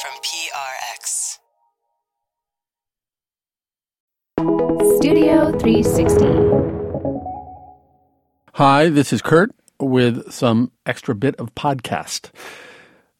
[0.00, 1.38] from PRX.
[4.98, 6.24] Studio 360.
[8.54, 9.50] Hi, this is Kurt
[9.80, 12.30] with some extra bit of podcast.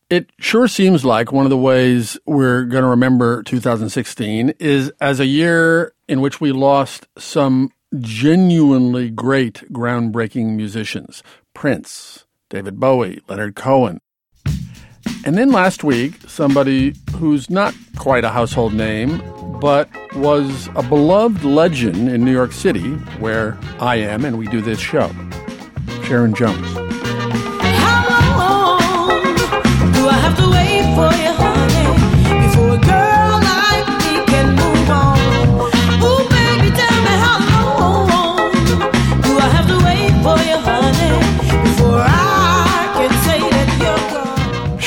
[0.08, 5.18] It sure seems like one of the ways we're going to remember 2016 is as
[5.18, 11.24] a year in which we lost some genuinely great groundbreaking musicians
[11.54, 14.00] Prince, David Bowie, Leonard Cohen.
[15.24, 19.20] And then last week, somebody who's not quite a household name,
[19.60, 24.60] but was a beloved legend in New York City, where I am and we do
[24.60, 25.10] this show
[26.04, 26.77] Sharon Jones.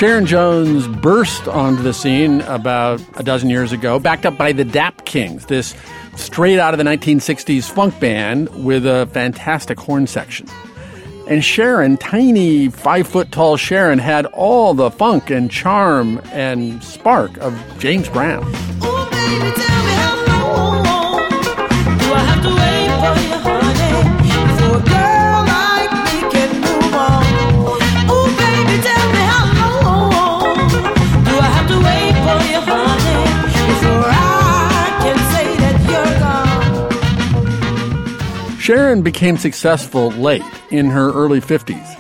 [0.01, 4.66] Sharon Jones burst onto the scene about a dozen years ago, backed up by the
[4.66, 5.75] Dap Kings, this
[6.16, 10.47] straight out of the 1960s funk band with a fantastic horn section.
[11.27, 17.38] And Sharon, tiny five foot tall Sharon, had all the funk and charm and spark
[17.38, 18.52] of James Brown.
[38.62, 41.98] Sharon became successful late in her early 50s.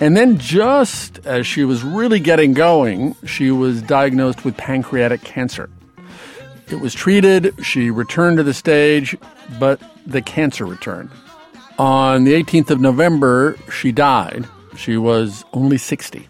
[0.00, 5.68] And then, just as she was really getting going, she was diagnosed with pancreatic cancer.
[6.68, 9.16] It was treated, she returned to the stage,
[9.58, 11.10] but the cancer returned.
[11.80, 14.46] On the 18th of November, she died.
[14.76, 16.28] She was only 60.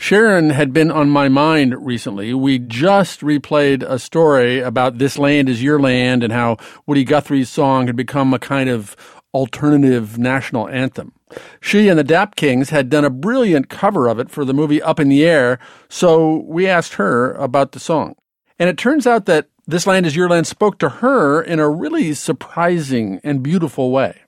[0.00, 2.32] Sharon had been on my mind recently.
[2.32, 6.56] We just replayed a story about This Land Is Your Land and how
[6.86, 8.96] Woody Guthrie's song had become a kind of
[9.34, 11.12] alternative national anthem.
[11.60, 14.80] She and the Dap Kings had done a brilliant cover of it for the movie
[14.80, 15.58] Up in the Air,
[15.90, 18.16] so we asked her about the song.
[18.58, 21.68] And it turns out that This Land Is Your Land spoke to her in a
[21.68, 24.22] really surprising and beautiful way.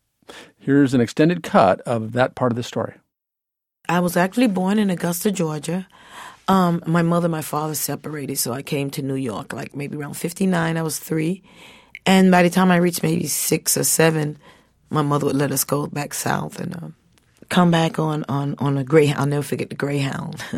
[0.59, 2.93] Here's an extended cut of that part of the story.
[3.92, 5.86] I was actually born in Augusta, Georgia.
[6.48, 9.98] Um, my mother and my father separated, so I came to New York like maybe
[9.98, 10.78] around 59.
[10.78, 11.42] I was three.
[12.06, 14.38] And by the time I reached maybe six or seven,
[14.88, 16.88] my mother would let us go back south and uh,
[17.50, 19.20] come back on, on, on a Greyhound.
[19.20, 20.42] I'll never forget the Greyhound.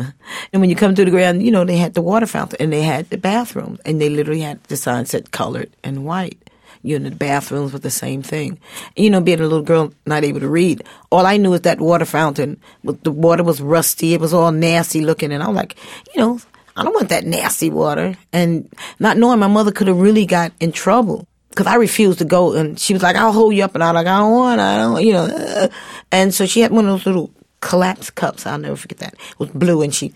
[0.52, 2.72] and when you come to the Greyhound, you know, they had the water fountain and
[2.72, 6.38] they had the bathroom and they literally had the sign said colored and white
[6.84, 8.58] you know, the bathrooms was the same thing.
[8.94, 11.80] You know, being a little girl not able to read, all I knew was that
[11.80, 12.60] water fountain.
[12.84, 14.12] The water was rusty.
[14.12, 15.76] It was all nasty looking, and I was like,
[16.14, 16.38] you know,
[16.76, 18.16] I don't want that nasty water.
[18.34, 22.26] And not knowing my mother could have really got in trouble because I refused to
[22.26, 24.32] go, and she was like, "I'll hold you up," and I was like, "I don't
[24.32, 25.24] want, I don't," you know.
[25.24, 25.68] Uh,
[26.12, 27.30] and so she had one of those little
[27.60, 28.46] collapsed cups.
[28.46, 29.14] I'll never forget that.
[29.14, 30.12] It was blue, and she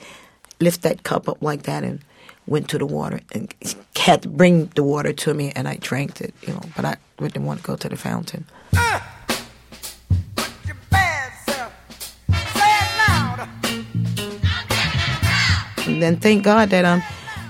[0.60, 2.00] lift that cup up like that and
[2.48, 3.53] went to the water and
[3.97, 6.62] had to bring the water to me, and I drank it, you know.
[6.75, 8.44] But I didn't want to go to the fountain.
[16.00, 17.03] Then thank God that um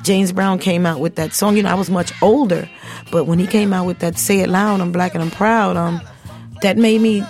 [0.04, 1.56] James Brown came out with that song.
[1.56, 2.68] You know, I was much older,
[3.10, 5.76] but when he came out with that "Say It Loud," I'm black and I'm proud.
[5.76, 6.00] Um,
[6.62, 7.22] that made me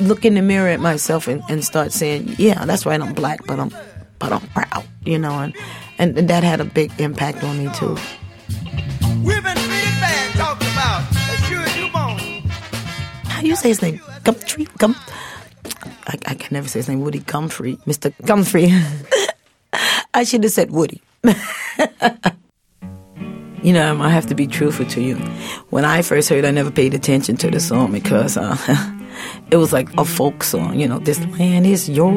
[0.00, 3.00] look in the mirror at myself and, and start saying, "Yeah, that's right.
[3.00, 3.70] I'm black, but I'm
[4.18, 5.54] but I'm proud." You know, and
[5.98, 7.96] and, and that had a big impact on me too.
[9.24, 9.56] We've been
[10.00, 11.02] bad talking about
[11.46, 11.88] sure you
[13.28, 13.98] How do you say his name?
[14.24, 14.68] Gumtree?
[14.78, 14.94] Gum.
[16.06, 17.00] I, I can never say his name.
[17.00, 18.12] Woody Guthrie, Mr.
[18.24, 18.72] Guthrie.
[20.14, 21.02] I should have said Woody.
[23.62, 25.16] you know, I have to be truthful to you.
[25.70, 28.36] When I first heard, I never paid attention to the song because.
[28.36, 28.56] Uh,
[29.50, 32.12] it was like a folk song, you know, this land is your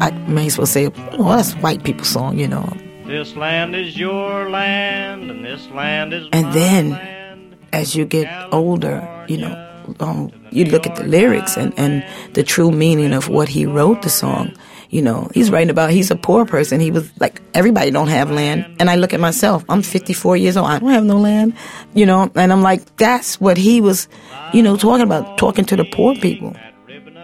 [0.00, 0.88] I may as well say,
[1.18, 2.68] well, that's white people song, you know.
[3.06, 7.56] This land is your land, and this land is And then, land.
[7.72, 9.54] as you get older, you know,
[10.00, 14.02] um, you look at the lyrics and, and the true meaning of what he wrote
[14.02, 14.52] the song
[14.94, 15.54] you know, he's mm-hmm.
[15.54, 16.78] writing about he's a poor person.
[16.78, 19.64] He was like everybody don't have land, and I look at myself.
[19.68, 20.68] I'm 54 years old.
[20.68, 21.54] I don't have no land,
[21.94, 24.06] you know, and I'm like that's what he was,
[24.52, 26.54] you know, talking about, talking to the poor people.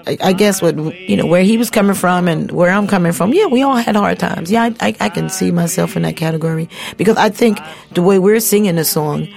[0.04, 3.12] I, I guess what you know where he was coming from and where I'm coming
[3.12, 3.32] from.
[3.32, 4.50] Yeah, we all had hard times.
[4.50, 7.60] Yeah, I, I, I can see myself in that category because I think
[7.92, 9.28] the way we're singing the song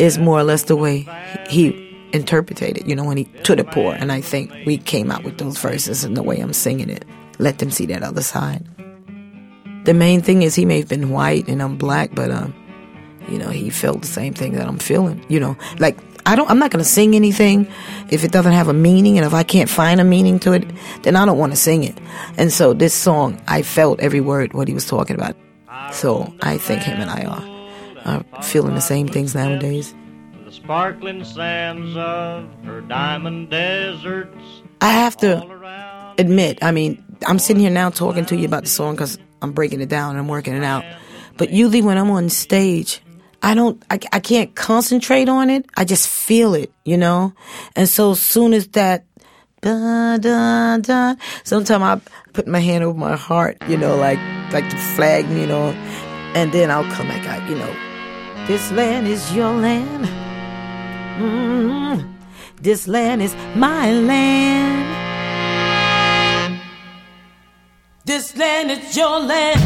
[0.00, 1.06] is more or less the way
[1.48, 3.94] he interpreted it, you know, when he to the poor.
[3.94, 7.04] And I think we came out with those verses and the way I'm singing it
[7.38, 8.64] let them see that other side.
[9.84, 12.52] the main thing is he may have been white and I'm black, but um,
[13.28, 15.24] you know, he felt the same thing that I'm feeling.
[15.28, 15.96] You know, like
[16.26, 16.50] I don't.
[16.50, 17.68] I'm not going to sing anything
[18.10, 20.64] if it doesn't have a meaning, and if I can't find a meaning to it,
[21.02, 21.96] then I don't want to sing it.
[22.36, 25.36] And so this song, I felt every word what he was talking about.
[25.92, 29.94] So I think him and I are, are feeling the same things nowadays.
[30.44, 34.36] The sparkling sands of her diamond deserts.
[34.80, 35.46] I have to
[36.18, 39.52] admit, I mean, I'm sitting here now talking to you about the song because I'm
[39.52, 40.84] breaking it down and I'm working it out.
[41.36, 43.00] But usually when I'm on stage,
[43.42, 45.66] I don't, I, I can't concentrate on it.
[45.76, 47.32] I just feel it, you know?
[47.74, 49.04] And so as soon as that,
[49.60, 51.14] da, da, da,
[51.44, 52.00] sometimes I
[52.32, 54.18] put my hand over my heart, you know, like,
[54.52, 55.70] like the flag, you know,
[56.34, 57.74] and then I'll come back out, you know,
[58.46, 60.04] this land is your land.
[61.18, 62.12] mm
[62.60, 65.05] This land is my land.
[68.36, 69.60] This land is your land.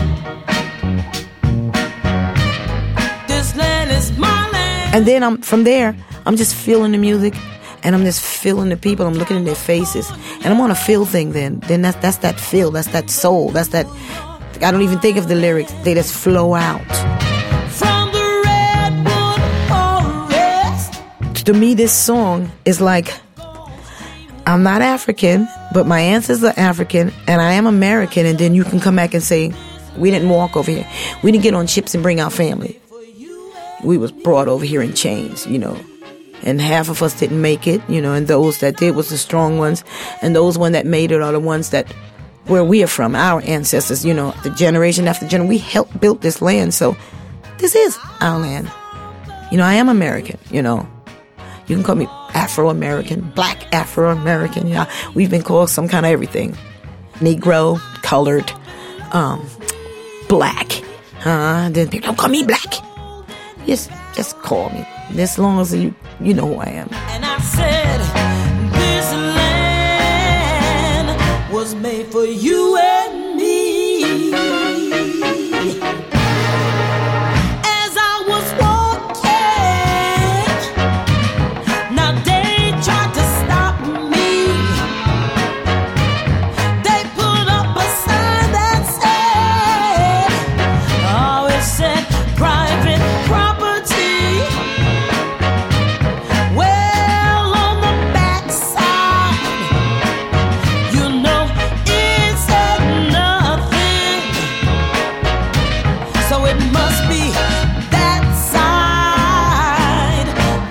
[3.26, 4.94] This land is my land.
[4.94, 7.34] And then I'm from there, I'm just feeling the music
[7.82, 9.08] and I'm just feeling the people.
[9.08, 10.08] I'm looking in their faces.
[10.44, 11.58] And I'm on a feel thing then.
[11.66, 13.86] Then that's that's that feel, that's that soul, that's that
[14.62, 15.72] I don't even think of the lyrics.
[15.82, 16.86] They just flow out.
[17.72, 21.44] From the redwood forest.
[21.44, 23.12] To me this song is like
[24.46, 28.26] I'm not African, but my ancestors are African, and I am American.
[28.26, 29.52] And then you can come back and say,
[29.96, 30.86] we didn't walk over here.
[31.22, 32.80] We didn't get on ships and bring our family.
[33.82, 35.78] We was brought over here in chains, you know.
[36.42, 38.12] And half of us didn't make it, you know.
[38.14, 39.84] And those that did was the strong ones,
[40.22, 41.90] and those one that made it are the ones that
[42.46, 45.48] where we are from, our ancestors, you know, the generation after generation.
[45.48, 46.96] We helped build this land, so
[47.58, 48.70] this is our land.
[49.50, 50.88] You know, I am American, you know.
[51.66, 54.66] You can call me Afro American, Black Afro American.
[54.66, 56.56] Yeah, we've been called some kind of everything.
[57.14, 58.50] Negro, colored,
[59.12, 59.44] um,
[60.28, 60.82] black.
[61.18, 61.68] Huh?
[61.70, 62.72] Then people don't call me black.
[63.66, 64.86] Just, just call me.
[65.20, 66.88] As long as you, you know who I am.
[67.10, 68.00] And I said,
[68.72, 70.00] this land
[71.52, 72.69] was made for you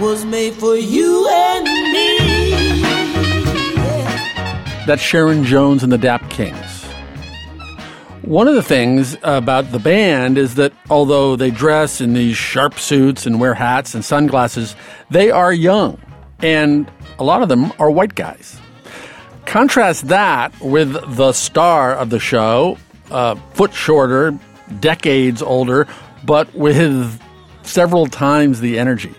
[0.09, 2.17] was made for you and me.
[4.87, 6.83] That's Sharon Jones and the Dap Kings.
[8.23, 12.79] One of the things about the band is that although they dress in these sharp
[12.79, 14.75] suits and wear hats and sunglasses,
[15.11, 16.01] they are young,
[16.39, 18.59] and a lot of them are white guys.
[19.45, 22.79] Contrast that with the star of the show,
[23.11, 24.31] a foot shorter,
[24.79, 25.85] decades older,
[26.25, 27.21] but with
[27.61, 29.13] several times the energy.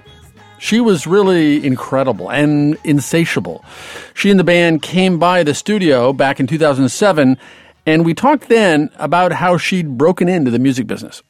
[0.60, 3.64] She was really incredible and insatiable.
[4.12, 7.38] She and the band came by the studio back in 2007,
[7.86, 11.22] and we talked then about how she'd broken into the music business.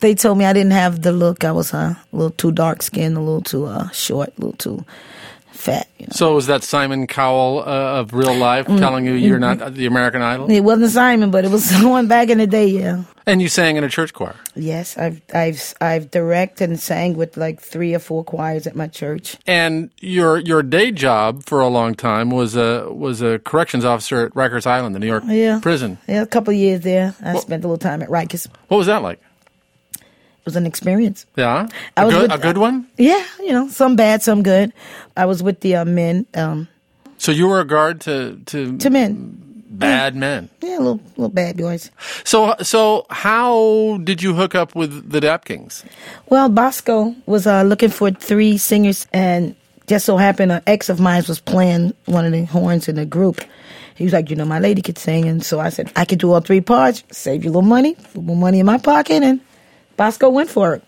[0.00, 1.44] They told me I didn't have the look.
[1.44, 4.86] I was a little too dark skinned, a little too uh, short, a little too
[5.56, 5.88] fat.
[5.98, 6.12] You know.
[6.12, 10.22] So was that Simon Cowell uh, of real life telling you you're not the American
[10.22, 10.50] Idol?
[10.50, 12.66] It wasn't Simon, but it was someone back in the day.
[12.68, 13.04] Yeah.
[13.28, 14.36] And you sang in a church choir.
[14.54, 18.86] Yes, I've I've I've directed and sang with like three or four choirs at my
[18.86, 19.36] church.
[19.48, 24.26] And your your day job for a long time was a was a corrections officer
[24.26, 25.58] at Rikers Island, the New York Yeah.
[25.60, 25.98] prison.
[26.06, 27.14] Yeah, a couple of years there.
[27.20, 28.46] I spent a little time at Rikers.
[28.68, 29.20] What was that like?
[30.46, 31.26] Was an experience.
[31.36, 32.86] Yeah, I a was good, with- a good one.
[32.96, 34.72] Yeah, you know, some bad, some good.
[35.16, 36.68] I was with the uh, men, um,
[37.18, 39.36] So you were a guard to to, to men.
[39.68, 40.48] bad men.
[40.62, 41.90] Yeah, little little bad boys.
[42.24, 45.84] So so how did you hook up with the Dap Kings?
[46.30, 49.54] Well, Bosco was uh, looking for three singers, and
[49.86, 53.06] just so happened an ex of mine was playing one of the horns in the
[53.06, 53.40] group.
[53.96, 56.18] He was like, you know, my lady could sing, and so I said I could
[56.20, 58.76] do all three parts, save you a little money, a little more money in my
[58.78, 59.40] pocket, and
[59.96, 60.82] Bosco went for it.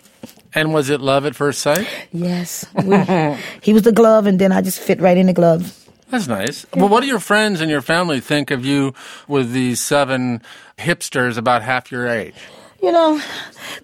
[0.55, 1.87] And was it love at first sight?
[2.13, 2.97] Yes, we,
[3.63, 5.75] he was the glove, and then I just fit right in the glove.
[6.11, 6.65] That's nice.
[6.75, 8.95] Well, what do your friends and your family think of you
[9.27, 10.41] with these seven
[10.79, 12.35] hipsters about half your age?
[12.81, 13.21] You know,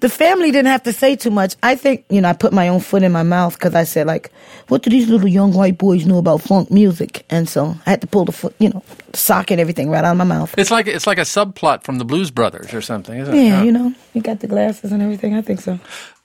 [0.00, 1.56] the family didn't have to say too much.
[1.64, 4.06] I think, you know, I put my own foot in my mouth because I said,
[4.06, 4.30] like,
[4.68, 7.26] what do these little young white boys know about funk music?
[7.28, 10.16] And so I had to pull the foot, you know, socket, everything right out of
[10.18, 10.54] my mouth.
[10.56, 13.46] It's like it's like a subplot from the Blues Brothers or something, isn't Yeah, it?
[13.46, 15.34] Yeah, you know, you got the glasses and everything.
[15.34, 15.78] I think so.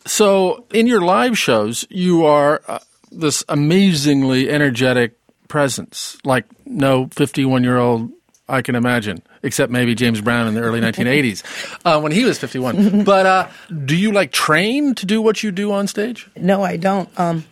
[0.06, 2.80] So, in your live shows, you are uh,
[3.12, 8.12] this amazingly energetic presence, like no 51 year old
[8.50, 12.40] I can imagine, except maybe James Brown in the early 1980s uh, when he was
[12.40, 13.04] 51.
[13.04, 13.48] But uh,
[13.86, 16.28] do you like train to do what you do on stage?
[16.36, 17.10] No, I don't.
[17.20, 17.46] Um,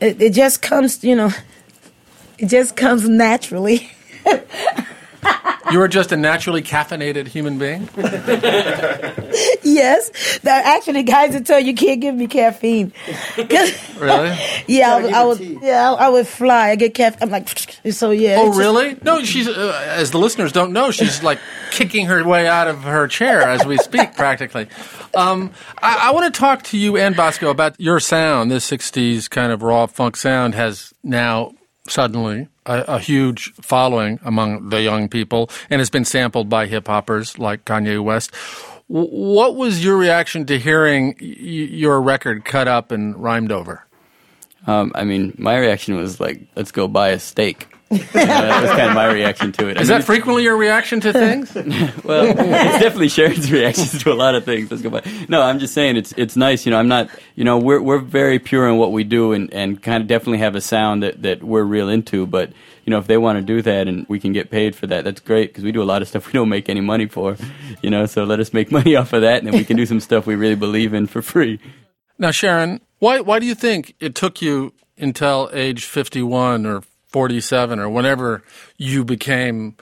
[0.00, 1.30] it, it just comes, you know,
[2.38, 3.90] it just comes naturally.
[5.72, 7.88] You are just a naturally caffeinated human being.
[9.62, 12.92] yes, there are actually guys that tell you can't give me caffeine.
[13.36, 14.36] 'Cause- Really?
[14.66, 15.62] yeah, I, Gotta would- I would.
[15.62, 16.70] Yeah, I, I would fly.
[16.70, 17.22] I get caffeine.
[17.22, 17.48] I'm like,
[17.90, 18.36] so yeah.
[18.38, 18.96] Oh, it's just- really?
[19.02, 21.38] No, she's, uh, as the listeners don't know, she's like
[21.70, 24.68] kicking her way out of her chair as we speak, practically.
[25.14, 25.50] Um,
[25.82, 28.50] I, I want to talk to you and Bosco about your sound.
[28.50, 31.52] This 60s kind of raw funk sound has now
[31.88, 36.86] suddenly a, a huge following among the young people and has been sampled by hip
[36.86, 38.34] hoppers like Kanye West.
[38.86, 43.86] What was your reaction to hearing y- your record cut up and rhymed over?
[44.66, 48.70] Um, I mean, my reaction was like, "Let's go buy a steak." You that was
[48.70, 49.80] kind of my reaction to it.
[49.80, 51.54] Is I mean, that frequently your reaction to things?
[52.04, 54.70] well, it's definitely Sharon's reactions to a lot of things.
[54.70, 55.02] Let's go by.
[55.28, 56.64] No, I'm just saying it's it's nice.
[56.64, 57.10] You know, I'm not.
[57.34, 60.38] You know, we're we're very pure in what we do, and and kind of definitely
[60.38, 62.26] have a sound that that we're real into.
[62.26, 62.52] But
[62.84, 65.04] you know, if they want to do that and we can get paid for that,
[65.04, 67.36] that's great because we do a lot of stuff we don't make any money for.
[67.82, 69.86] You know, so let us make money off of that, and then we can do
[69.86, 71.60] some stuff we really believe in for free.
[72.18, 76.82] Now, Sharon, why why do you think it took you until age fifty one or
[77.14, 78.42] forty seven or whenever
[78.76, 79.76] you became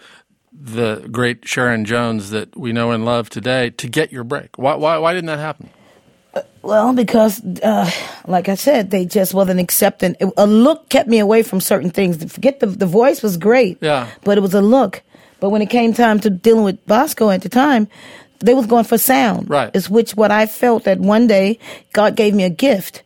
[0.53, 4.59] the great Sharon Jones that we know and love today to get your break?
[4.59, 5.71] Why why why didn't that happen?
[6.63, 7.91] Well, because, uh,
[8.27, 10.15] like I said, they just wasn't accepting.
[10.37, 12.23] A look kept me away from certain things.
[12.33, 14.09] Forget the the voice was great, Yeah.
[14.25, 15.03] but it was a look.
[15.41, 17.89] But when it came time to dealing with Bosco at the time,
[18.41, 19.49] they was going for sound.
[19.51, 19.71] Right.
[19.75, 21.59] It's which what I felt that one day
[21.95, 23.03] God gave me a gift,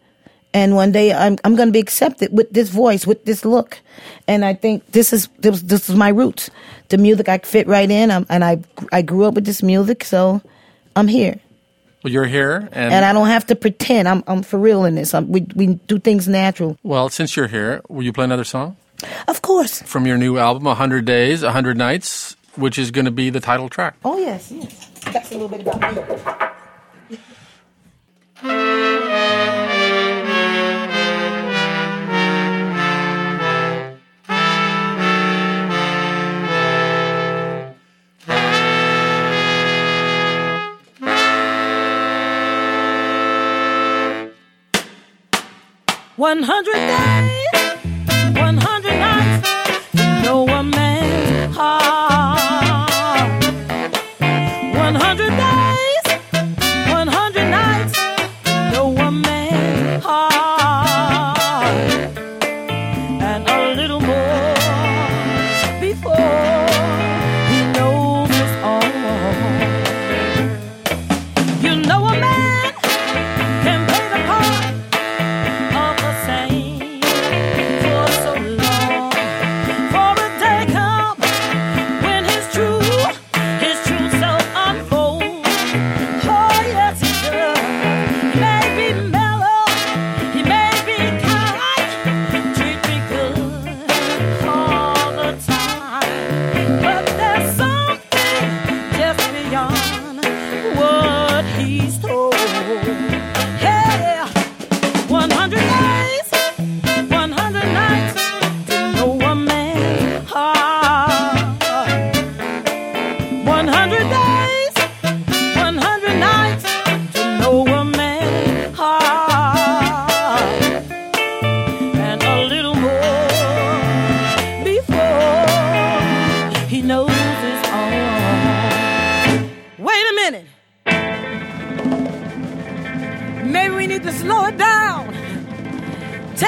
[0.57, 3.79] and one day I'm I'm going to be accepted with this voice, with this look,
[4.27, 6.51] and I think this is this, this is my roots.
[6.89, 10.03] The music I fit right in, um, and I I grew up with this music,
[10.05, 10.41] so
[10.97, 11.37] I'm here
[12.03, 14.09] Well, you're here, and, and I don't have to pretend.
[14.09, 15.13] I'm I'm for real in this.
[15.13, 16.79] I'm, we we do things natural.
[16.83, 18.77] well, since you're here, will you play another song
[19.29, 19.83] Of course.
[19.83, 23.69] from your new album, hundred days, hundred nights, which is going to be the title
[23.69, 23.95] track?
[24.05, 24.91] Oh yes, yes.
[25.13, 25.81] That's a little bit about
[27.13, 27.19] me.
[46.27, 47.63] One hundred days,
[48.35, 49.49] one hundred nights,
[49.97, 53.31] to know a man's heart.
[54.75, 56.05] One hundred days,
[56.91, 57.93] one hundred nights,
[58.43, 61.39] to know a man's heart,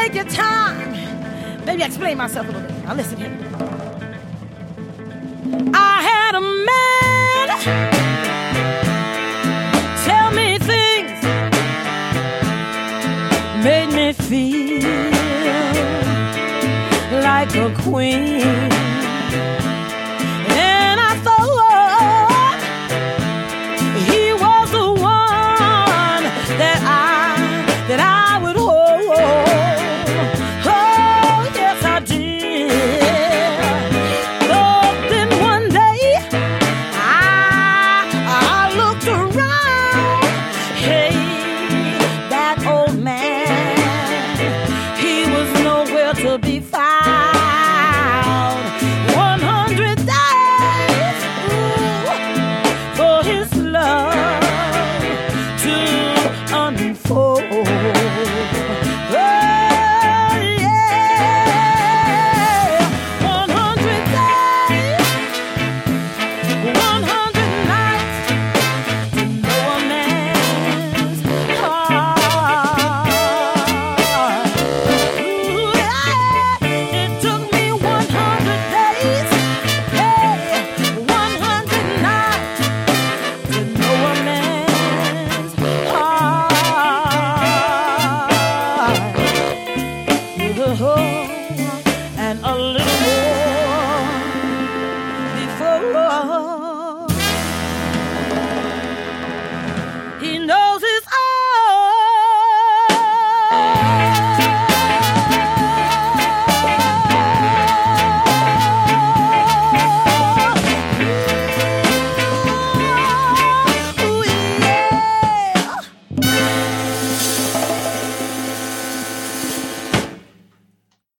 [0.08, 1.66] Take your time.
[1.66, 2.82] Maybe explain myself a little bit.
[2.82, 3.30] Now listen here.
[5.74, 7.48] I had a man
[10.06, 11.22] tell me things
[13.62, 15.10] made me feel
[17.20, 18.87] like a queen.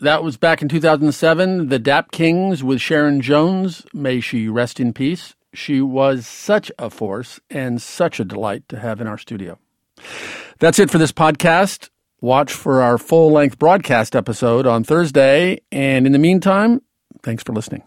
[0.01, 1.67] That was back in 2007.
[1.67, 3.85] The Dap Kings with Sharon Jones.
[3.93, 5.35] May she rest in peace.
[5.53, 9.59] She was such a force and such a delight to have in our studio.
[10.59, 11.89] That's it for this podcast.
[12.21, 15.59] Watch for our full length broadcast episode on Thursday.
[15.69, 16.81] And in the meantime,
[17.21, 17.83] thanks for listening.